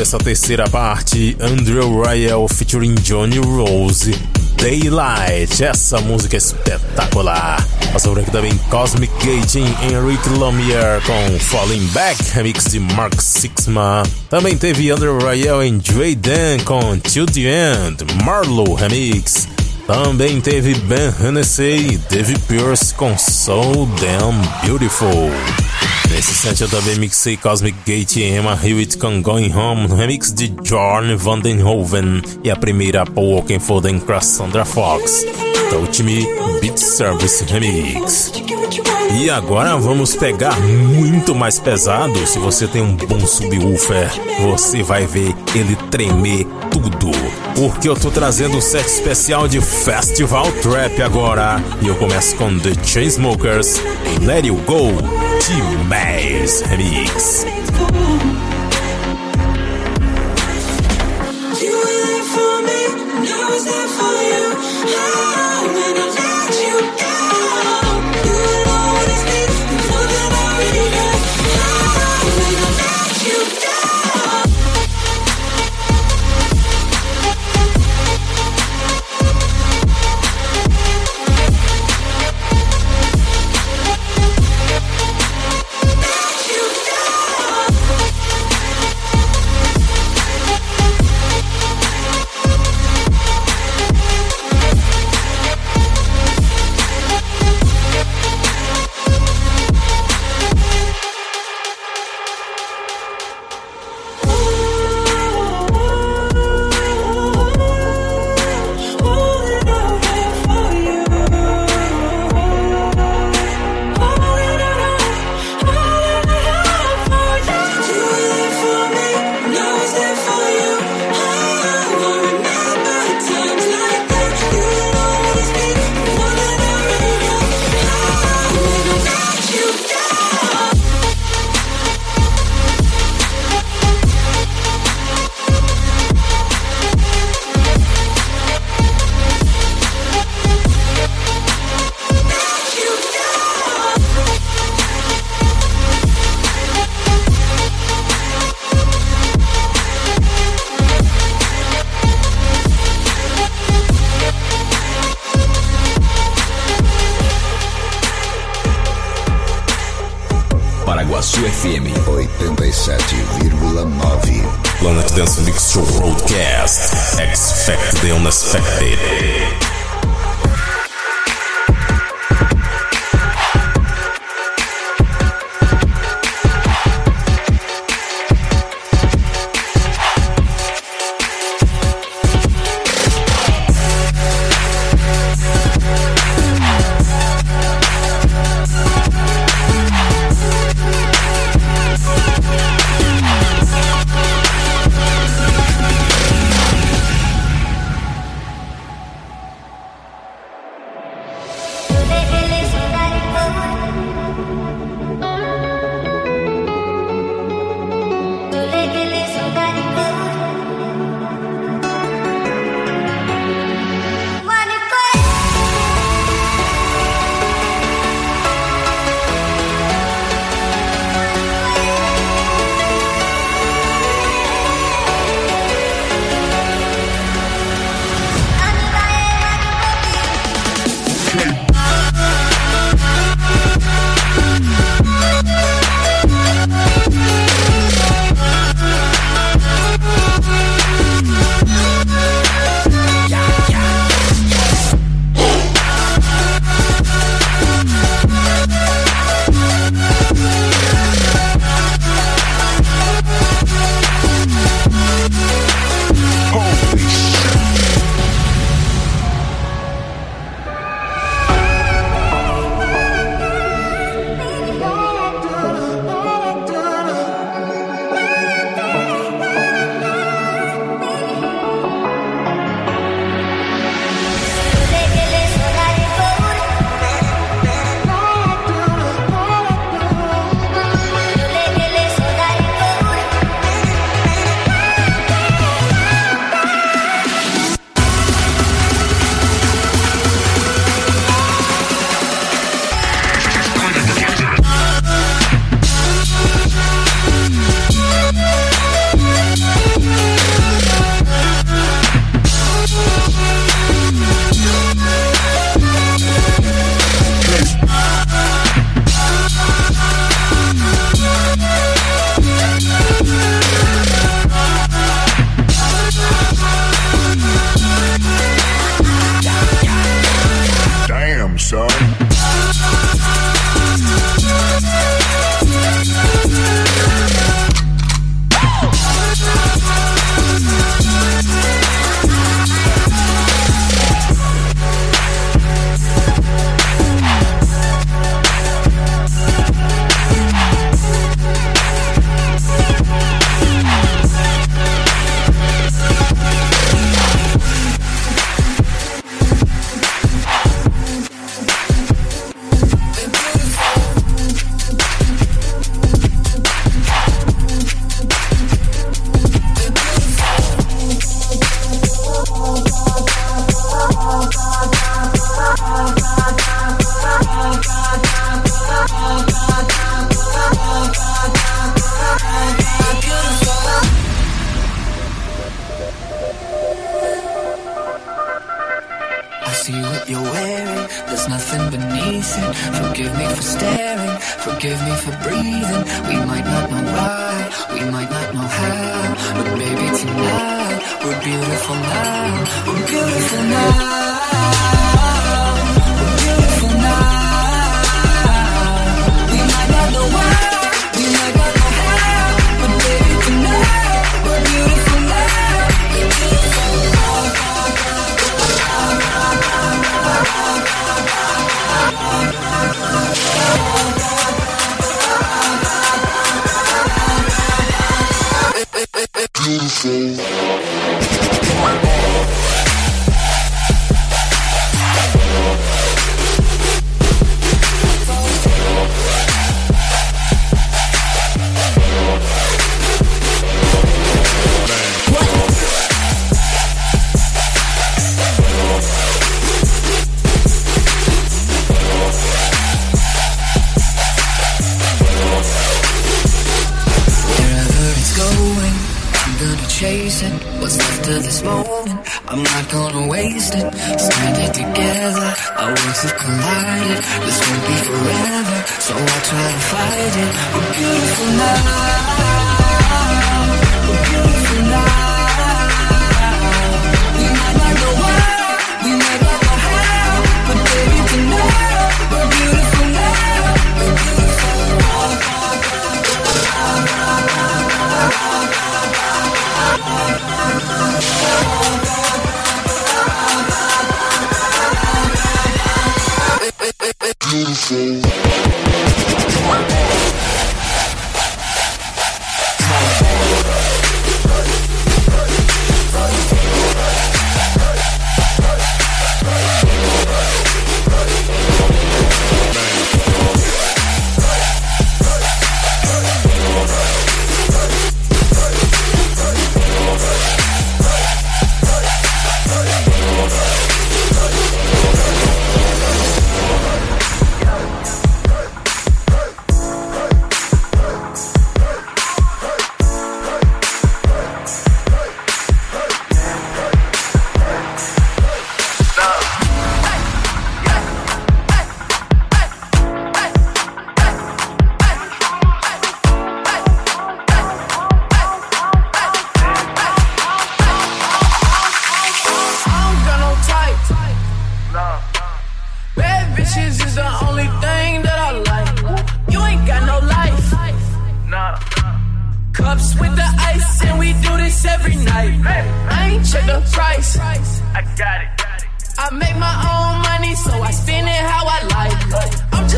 Essa 0.08 0.16
terceira 0.16 0.64
parte, 0.70 1.36
Andrew 1.38 2.00
Rayel 2.00 2.48
featuring 2.48 2.94
Johnny 2.94 3.36
Rose, 3.36 4.14
Daylight, 4.56 5.62
essa 5.62 6.00
música 6.00 6.34
é 6.34 6.38
espetacular. 6.38 7.62
Passou 7.92 8.14
por 8.14 8.22
aqui 8.22 8.30
também 8.30 8.56
Cosmic 8.70 9.12
Gate 9.22 9.56
em 9.56 9.66
Enrique 9.92 10.30
Lumiere 10.30 11.02
com 11.04 11.38
Falling 11.38 11.86
Back, 11.88 12.24
remix 12.32 12.64
de 12.70 12.80
Mark 12.80 13.20
Sixma. 13.20 14.02
Também 14.30 14.56
teve 14.56 14.90
Andrew 14.90 15.18
Rayel 15.18 15.62
em 15.62 15.76
Dre 15.76 16.14
Dan 16.14 16.64
com 16.64 16.98
Till 17.00 17.26
the 17.26 17.40
End, 17.42 18.02
Marlowe 18.24 18.76
remix. 18.76 19.46
Também 19.86 20.40
teve 20.40 20.74
Ben 20.74 21.12
Hennessy 21.22 21.62
e 21.92 21.98
Dave 22.08 22.38
Pierce 22.48 22.94
com 22.94 23.18
So 23.18 23.86
Damn 24.00 24.40
Beautiful. 24.64 25.28
Nesse 26.10 26.34
set 26.34 26.60
eu 26.60 26.68
também 26.68 26.96
mixei 26.96 27.36
Cosmic 27.36 27.76
Gate 27.86 28.16
e 28.16 28.24
Emma 28.24 28.58
Hewitt 28.62 28.98
com 28.98 29.20
Going 29.22 29.52
Home 29.54 29.86
remix 29.88 30.32
de 30.32 30.52
Jorn 30.64 31.14
Vandenhoven 31.16 32.22
e 32.42 32.50
a 32.50 32.56
primeira 32.56 33.04
Paul 33.04 33.36
Oakenfold 33.36 33.88
com 33.88 34.00
Cassandra 34.00 34.64
Fox. 34.64 35.24
Touch 35.70 36.02
Me 36.02 36.26
Beat 36.60 36.78
Service 36.78 37.44
Remix. 37.44 38.32
E 39.20 39.28
agora 39.28 39.76
vamos 39.76 40.16
pegar 40.16 40.58
muito 40.60 41.34
mais 41.34 41.58
pesado. 41.58 42.26
Se 42.26 42.38
você 42.38 42.66
tem 42.66 42.80
um 42.80 42.96
bom 42.96 43.20
subwoofer, 43.20 44.10
você 44.40 44.82
vai 44.82 45.06
ver 45.06 45.34
ele 45.54 45.76
tremer 45.90 46.46
tudo. 46.70 47.10
Porque 47.54 47.88
eu 47.88 47.96
tô 47.96 48.10
trazendo 48.10 48.56
um 48.56 48.60
set 48.60 48.86
especial 48.86 49.46
de 49.46 49.60
Festival 49.60 50.50
Trap 50.62 51.02
agora. 51.02 51.62
E 51.82 51.88
eu 51.88 51.96
começo 51.96 52.34
com 52.36 52.58
The 52.58 52.72
Chainsmokers 52.84 53.80
Let 54.22 54.46
You 54.46 54.56
Go 54.66 55.17
Team 55.40 55.88
Maze 55.88 56.62
Mix. 56.76 57.67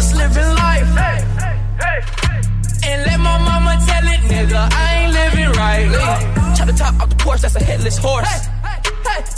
Just 0.01 0.17
living 0.17 0.55
life. 0.57 0.89
And 2.89 2.99
let 3.07 3.19
my 3.21 3.37
mama 3.49 3.73
tell 3.87 4.07
it, 4.15 4.21
nigga, 4.33 4.69
I 4.73 5.05
ain't 5.05 5.13
living 5.13 5.51
right. 5.61 6.57
Chop 6.57 6.67
the 6.69 6.73
top 6.73 6.95
off 7.01 7.11
the 7.11 7.17
porch, 7.17 7.43
that's 7.43 7.57
a 7.57 7.63
headless 7.63 7.99
horse. 7.99 8.50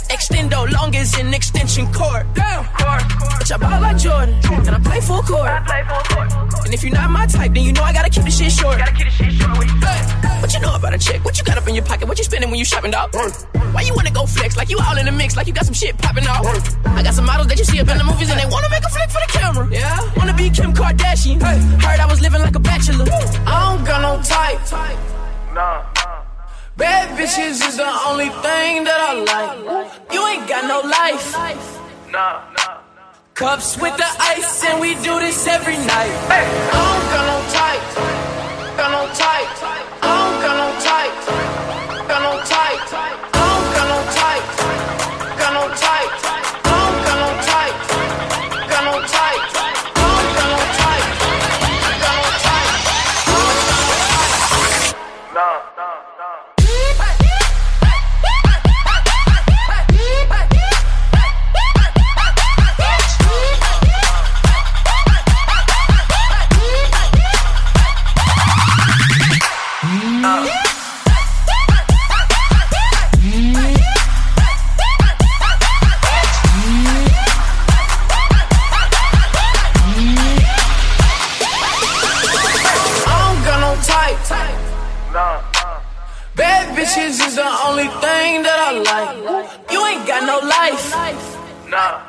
Extendo 0.09 0.71
long 0.71 0.95
as 0.95 1.17
an 1.17 1.33
extension 1.33 1.91
cord. 1.93 2.25
Damn. 2.33 2.63
Bitch, 2.63 3.51
I 3.51 3.57
ball 3.57 3.81
like 3.81 3.97
Jordan, 3.97 4.35
and 4.67 4.75
I 4.75 4.79
play 4.79 5.01
full 5.01 5.21
court. 5.23 5.49
And 6.65 6.73
if 6.73 6.83
you're 6.83 6.93
not 6.93 7.09
my 7.09 7.25
type, 7.25 7.53
then 7.53 7.63
you 7.63 7.73
know 7.73 7.83
I 7.83 7.93
gotta 7.93 8.09
keep 8.09 8.23
the 8.23 8.31
shit 8.31 8.51
short. 8.51 8.79
Hey, 8.79 10.41
What 10.41 10.53
you 10.53 10.59
know 10.59 10.75
about 10.75 10.93
a 10.93 10.97
chick? 10.97 11.23
What 11.25 11.37
you 11.37 11.43
got 11.43 11.57
up 11.57 11.67
in 11.67 11.75
your 11.75 11.83
pocket? 11.85 12.07
What 12.07 12.17
you 12.17 12.23
spending 12.23 12.49
when 12.49 12.59
you 12.59 12.65
shopping, 12.65 12.91
dog? 12.91 13.13
Why 13.73 13.81
you 13.81 13.93
wanna 13.95 14.11
go 14.11 14.25
flex 14.25 14.55
like 14.55 14.69
you 14.69 14.77
all 14.79 14.97
in 14.97 15.05
the 15.05 15.11
mix, 15.11 15.35
like 15.35 15.47
you 15.47 15.53
got 15.53 15.65
some 15.65 15.73
shit 15.73 15.97
popping 15.97 16.27
off? 16.27 16.45
I 16.85 17.03
got 17.03 17.13
some 17.13 17.25
models 17.25 17.47
that 17.47 17.57
you 17.57 17.65
see 17.65 17.79
up 17.79 17.89
in 17.89 17.97
the 17.97 18.03
movies 18.03 18.29
and 18.29 18.39
they 18.39 18.45
wanna 18.45 18.69
make 18.69 18.83
a 18.85 18.89
flick 18.89 19.09
for 19.09 19.21
the 19.25 19.31
camera. 19.31 19.67
Yeah, 19.71 19.99
wanna 20.15 20.33
be 20.33 20.49
Kim 20.49 20.73
Kardashian. 20.73 21.41
Heard 21.41 21.99
I 21.99 22.05
was 22.05 22.21
living 22.21 22.41
like 22.41 22.55
a 22.55 22.59
bachelor. 22.59 23.05
I 23.47 23.75
don't 23.75 23.85
got 23.85 24.01
no 24.01 24.21
type. 24.23 24.59
Bad 26.75 27.15
bitches 27.19 27.61
is 27.67 27.77
the 27.77 27.91
only 28.07 28.29
thing 28.41 28.83
that 28.83 28.97
I 28.97 29.13
like. 29.13 29.91
You 30.11 30.25
ain't 30.27 30.49
got 30.49 30.65
no 30.65 30.81
life. 30.81 31.37
Nah. 32.11 32.41
Cups 33.35 33.77
with 33.79 33.95
the 33.97 34.09
ice, 34.19 34.63
and 34.65 34.81
we 34.81 34.95
do 34.95 35.19
this 35.19 35.45
every 35.45 35.77
night. 35.77 36.13
I 36.29 36.41
don't 36.73 37.05
got 37.13 37.25
no 37.29 37.37
type. 37.53 38.77
Got 38.77 38.91
no 38.91 39.13
type. 39.13 39.82
Is 87.33 87.37
the 87.37 87.51
only 87.67 87.89
thing 88.03 88.43
that 88.45 88.59
I 88.69 88.71
like. 88.91 89.15
You 89.71 89.79
ain't 89.89 90.05
got 90.05 90.21
no 90.31 90.37
life. 90.57 90.83
Nah. 91.69 92.01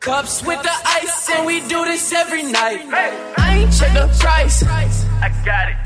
Cups 0.00 0.42
with 0.46 0.62
the 0.62 0.76
ice, 1.00 1.28
and 1.34 1.46
we 1.46 1.60
do 1.68 1.84
this 1.84 2.10
every 2.12 2.44
night. 2.44 2.80
I 3.36 3.48
ain't 3.58 3.72
check 3.72 3.92
the 3.92 4.06
price. 4.18 4.62
I 4.64 5.28
got 5.44 5.68
it. 5.72 5.76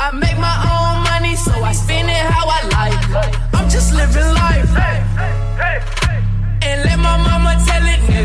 I 0.00 0.10
make 0.24 0.38
my 0.38 0.56
own 0.74 0.94
money, 1.10 1.36
so 1.36 1.52
I 1.70 1.72
spend 1.72 2.08
it 2.10 2.24
how 2.34 2.46
I 2.58 2.60
like. 2.78 2.98
I'm 3.54 3.68
just 3.70 3.94
living 3.94 4.30
life. 4.44 4.70
And 6.66 6.78
let 6.86 6.98
my 6.98 7.16
mama 7.28 7.52
tell 7.66 7.84
it, 7.94 8.00
Mix 8.10 8.24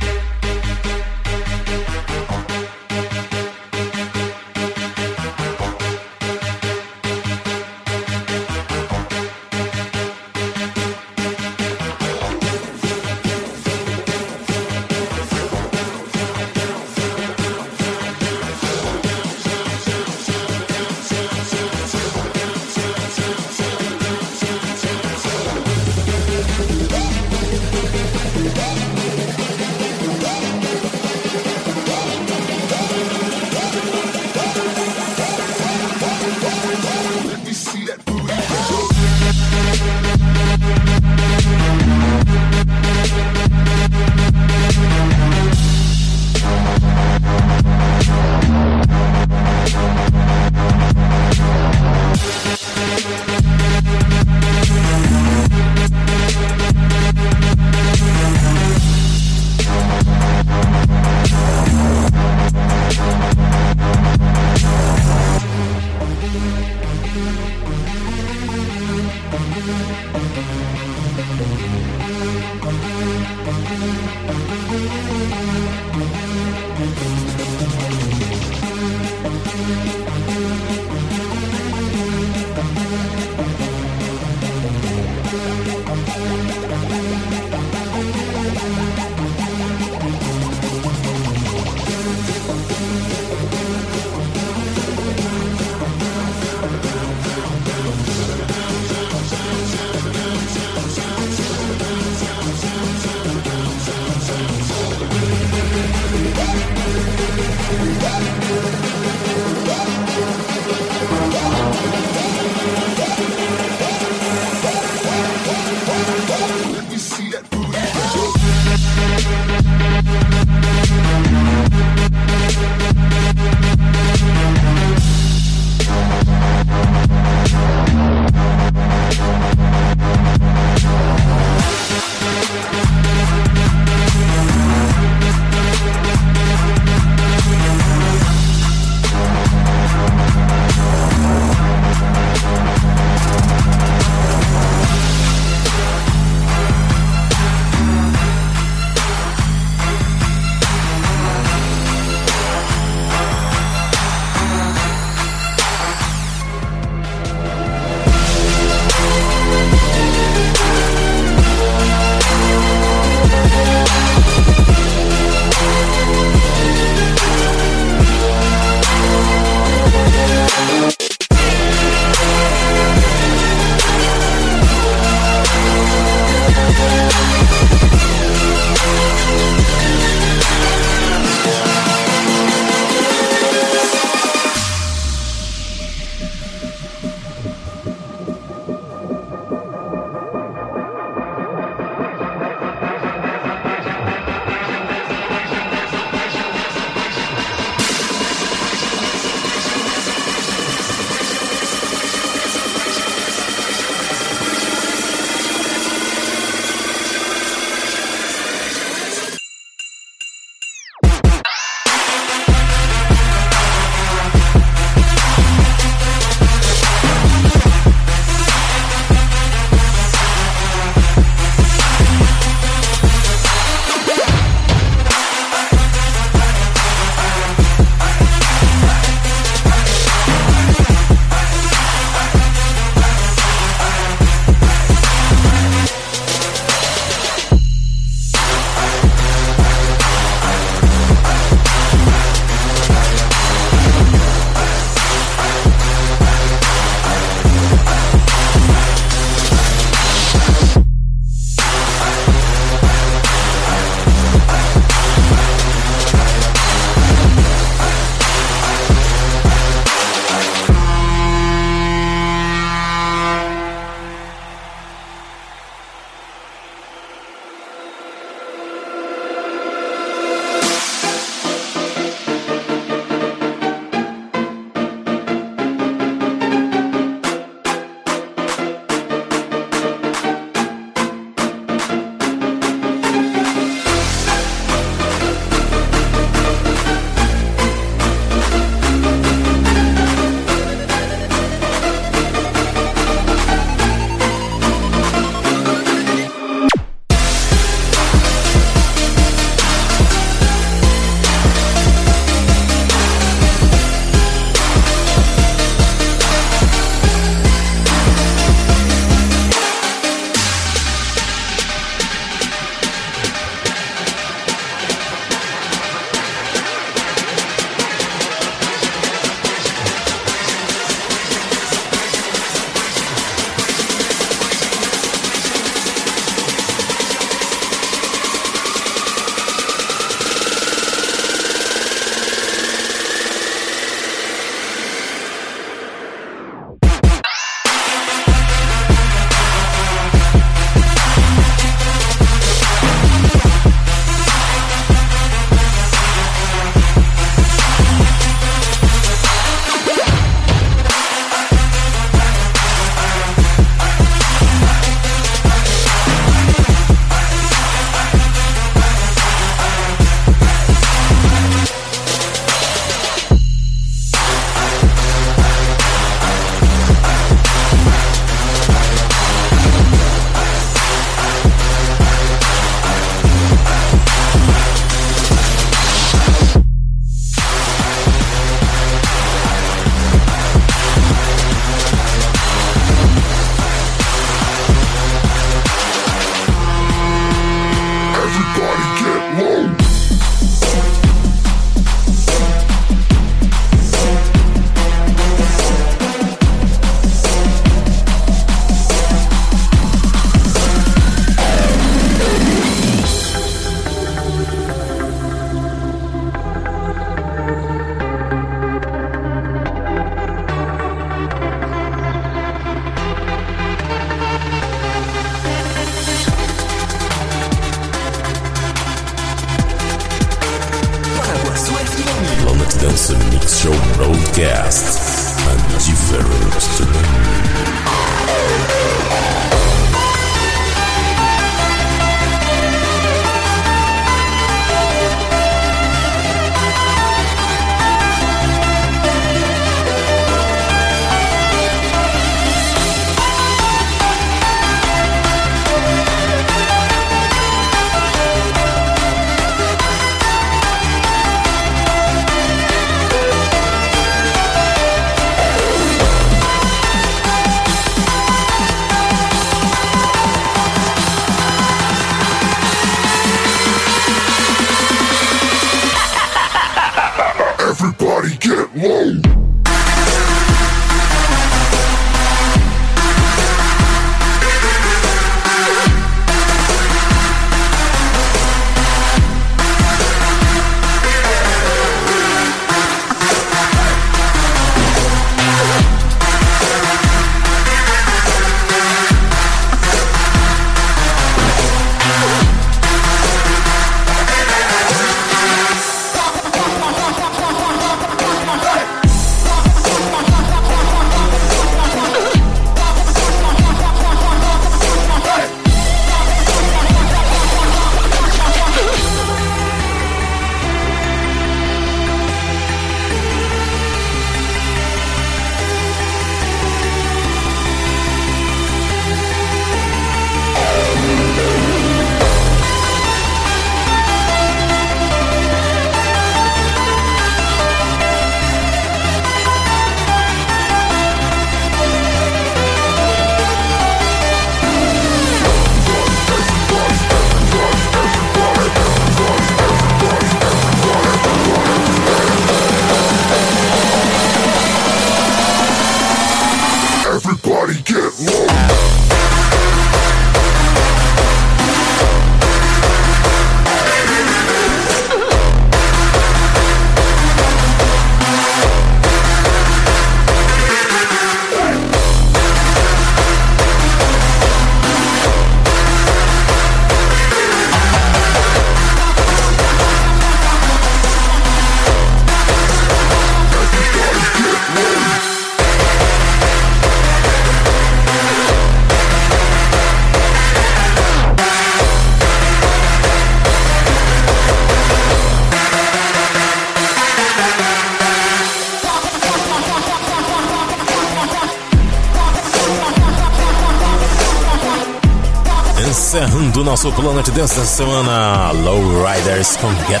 nosso 596.82 596.92
Planet 596.92 597.26
Dance 597.26 597.54
dessa 597.56 597.66
semana, 597.66 598.52
Low 598.52 599.04
Riders 599.04 599.54
com 599.58 599.68
Get 599.86 600.00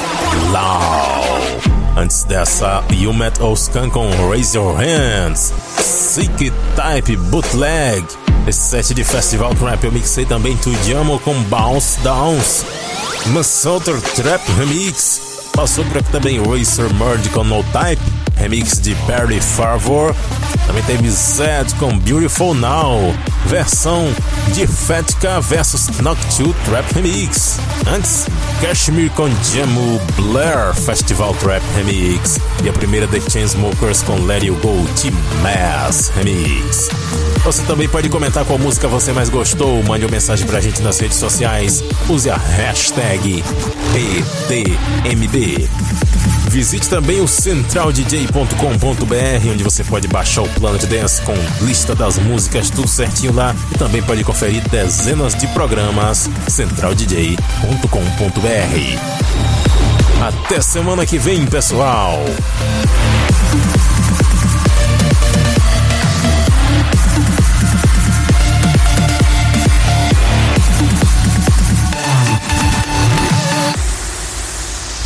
Low. 0.50 2.02
Antes 2.02 2.24
dessa, 2.24 2.82
You 2.90 3.12
Met 3.12 3.38
Oscan 3.42 3.90
com 3.90 4.08
Raise 4.30 4.56
Your 4.56 4.74
Hands. 4.78 5.52
Sick 5.78 6.50
Type 6.74 7.16
Bootleg. 7.16 8.02
Esse 8.46 8.60
set 8.60 8.94
de 8.94 9.04
Festival 9.04 9.54
Trap 9.56 9.84
eu 9.84 9.92
mixei 9.92 10.24
também 10.24 10.56
Tudiamo 10.56 11.18
com 11.18 11.34
Bounce 11.44 12.00
Downs. 12.00 12.64
Minnesota 13.26 13.92
Trap 14.14 14.40
Remix. 14.52 15.20
Passou 15.52 15.84
por 15.84 15.98
aqui 15.98 16.10
também 16.10 16.42
Racer 16.42 16.88
Merge 16.94 17.28
com 17.28 17.44
No 17.44 17.62
Type. 17.64 18.02
Remix 18.36 18.80
de 18.80 18.94
Perry 19.06 19.38
Favor. 19.42 20.16
Também 20.66 20.82
teve 20.84 21.10
Zed 21.10 21.74
com 21.74 21.98
Beautiful 21.98 22.54
Now. 22.54 23.14
Versão 23.44 24.10
de 24.52 24.66
Fatica 24.66 25.40
vs 25.40 25.88
Knock 26.00 26.18
2 26.36 26.54
Trap 26.64 26.94
Remix. 26.94 27.58
Antes, 27.86 28.26
Kashmir 28.60 29.10
com 29.12 29.28
Jamu 29.28 30.00
Blair 30.16 30.74
Festival 30.74 31.34
Trap 31.34 31.62
Remix. 31.76 32.38
E 32.64 32.68
a 32.68 32.72
primeira 32.72 33.06
The 33.06 33.20
Chainsmokers 33.20 34.02
com 34.02 34.16
Let 34.24 34.42
You 34.44 34.56
Go 34.56 34.86
T-Mass 35.00 36.10
Remix. 36.16 36.88
Você 37.44 37.62
também 37.62 37.88
pode 37.88 38.08
comentar 38.08 38.44
qual 38.44 38.58
música 38.58 38.88
você 38.88 39.12
mais 39.12 39.28
gostou. 39.28 39.82
Mande 39.84 40.04
uma 40.04 40.12
mensagem 40.12 40.46
pra 40.46 40.60
gente 40.60 40.82
nas 40.82 40.98
redes 40.98 41.16
sociais. 41.16 41.82
Use 42.08 42.28
a 42.28 42.36
hashtag 42.36 43.42
PTMB. 43.92 45.68
Visite 46.50 46.88
também 46.88 47.20
o 47.20 47.28
centraldj.com.br, 47.28 49.52
onde 49.52 49.62
você 49.62 49.84
pode 49.84 50.08
baixar 50.08 50.42
o 50.42 50.48
plano 50.48 50.78
de 50.78 50.88
dance 50.88 51.22
com 51.22 51.32
lista 51.64 51.94
das 51.94 52.18
músicas, 52.18 52.68
tudo 52.68 52.88
certinho 52.88 53.32
lá. 53.32 53.54
E 53.72 53.78
também 53.78 54.02
pode 54.02 54.24
conferir 54.24 54.68
dezenas 54.68 55.36
de 55.36 55.46
programas. 55.48 56.28
centraldj.com.br. 56.48 57.30
Até 60.20 60.60
semana 60.60 61.06
que 61.06 61.18
vem, 61.18 61.46
pessoal! 61.46 62.18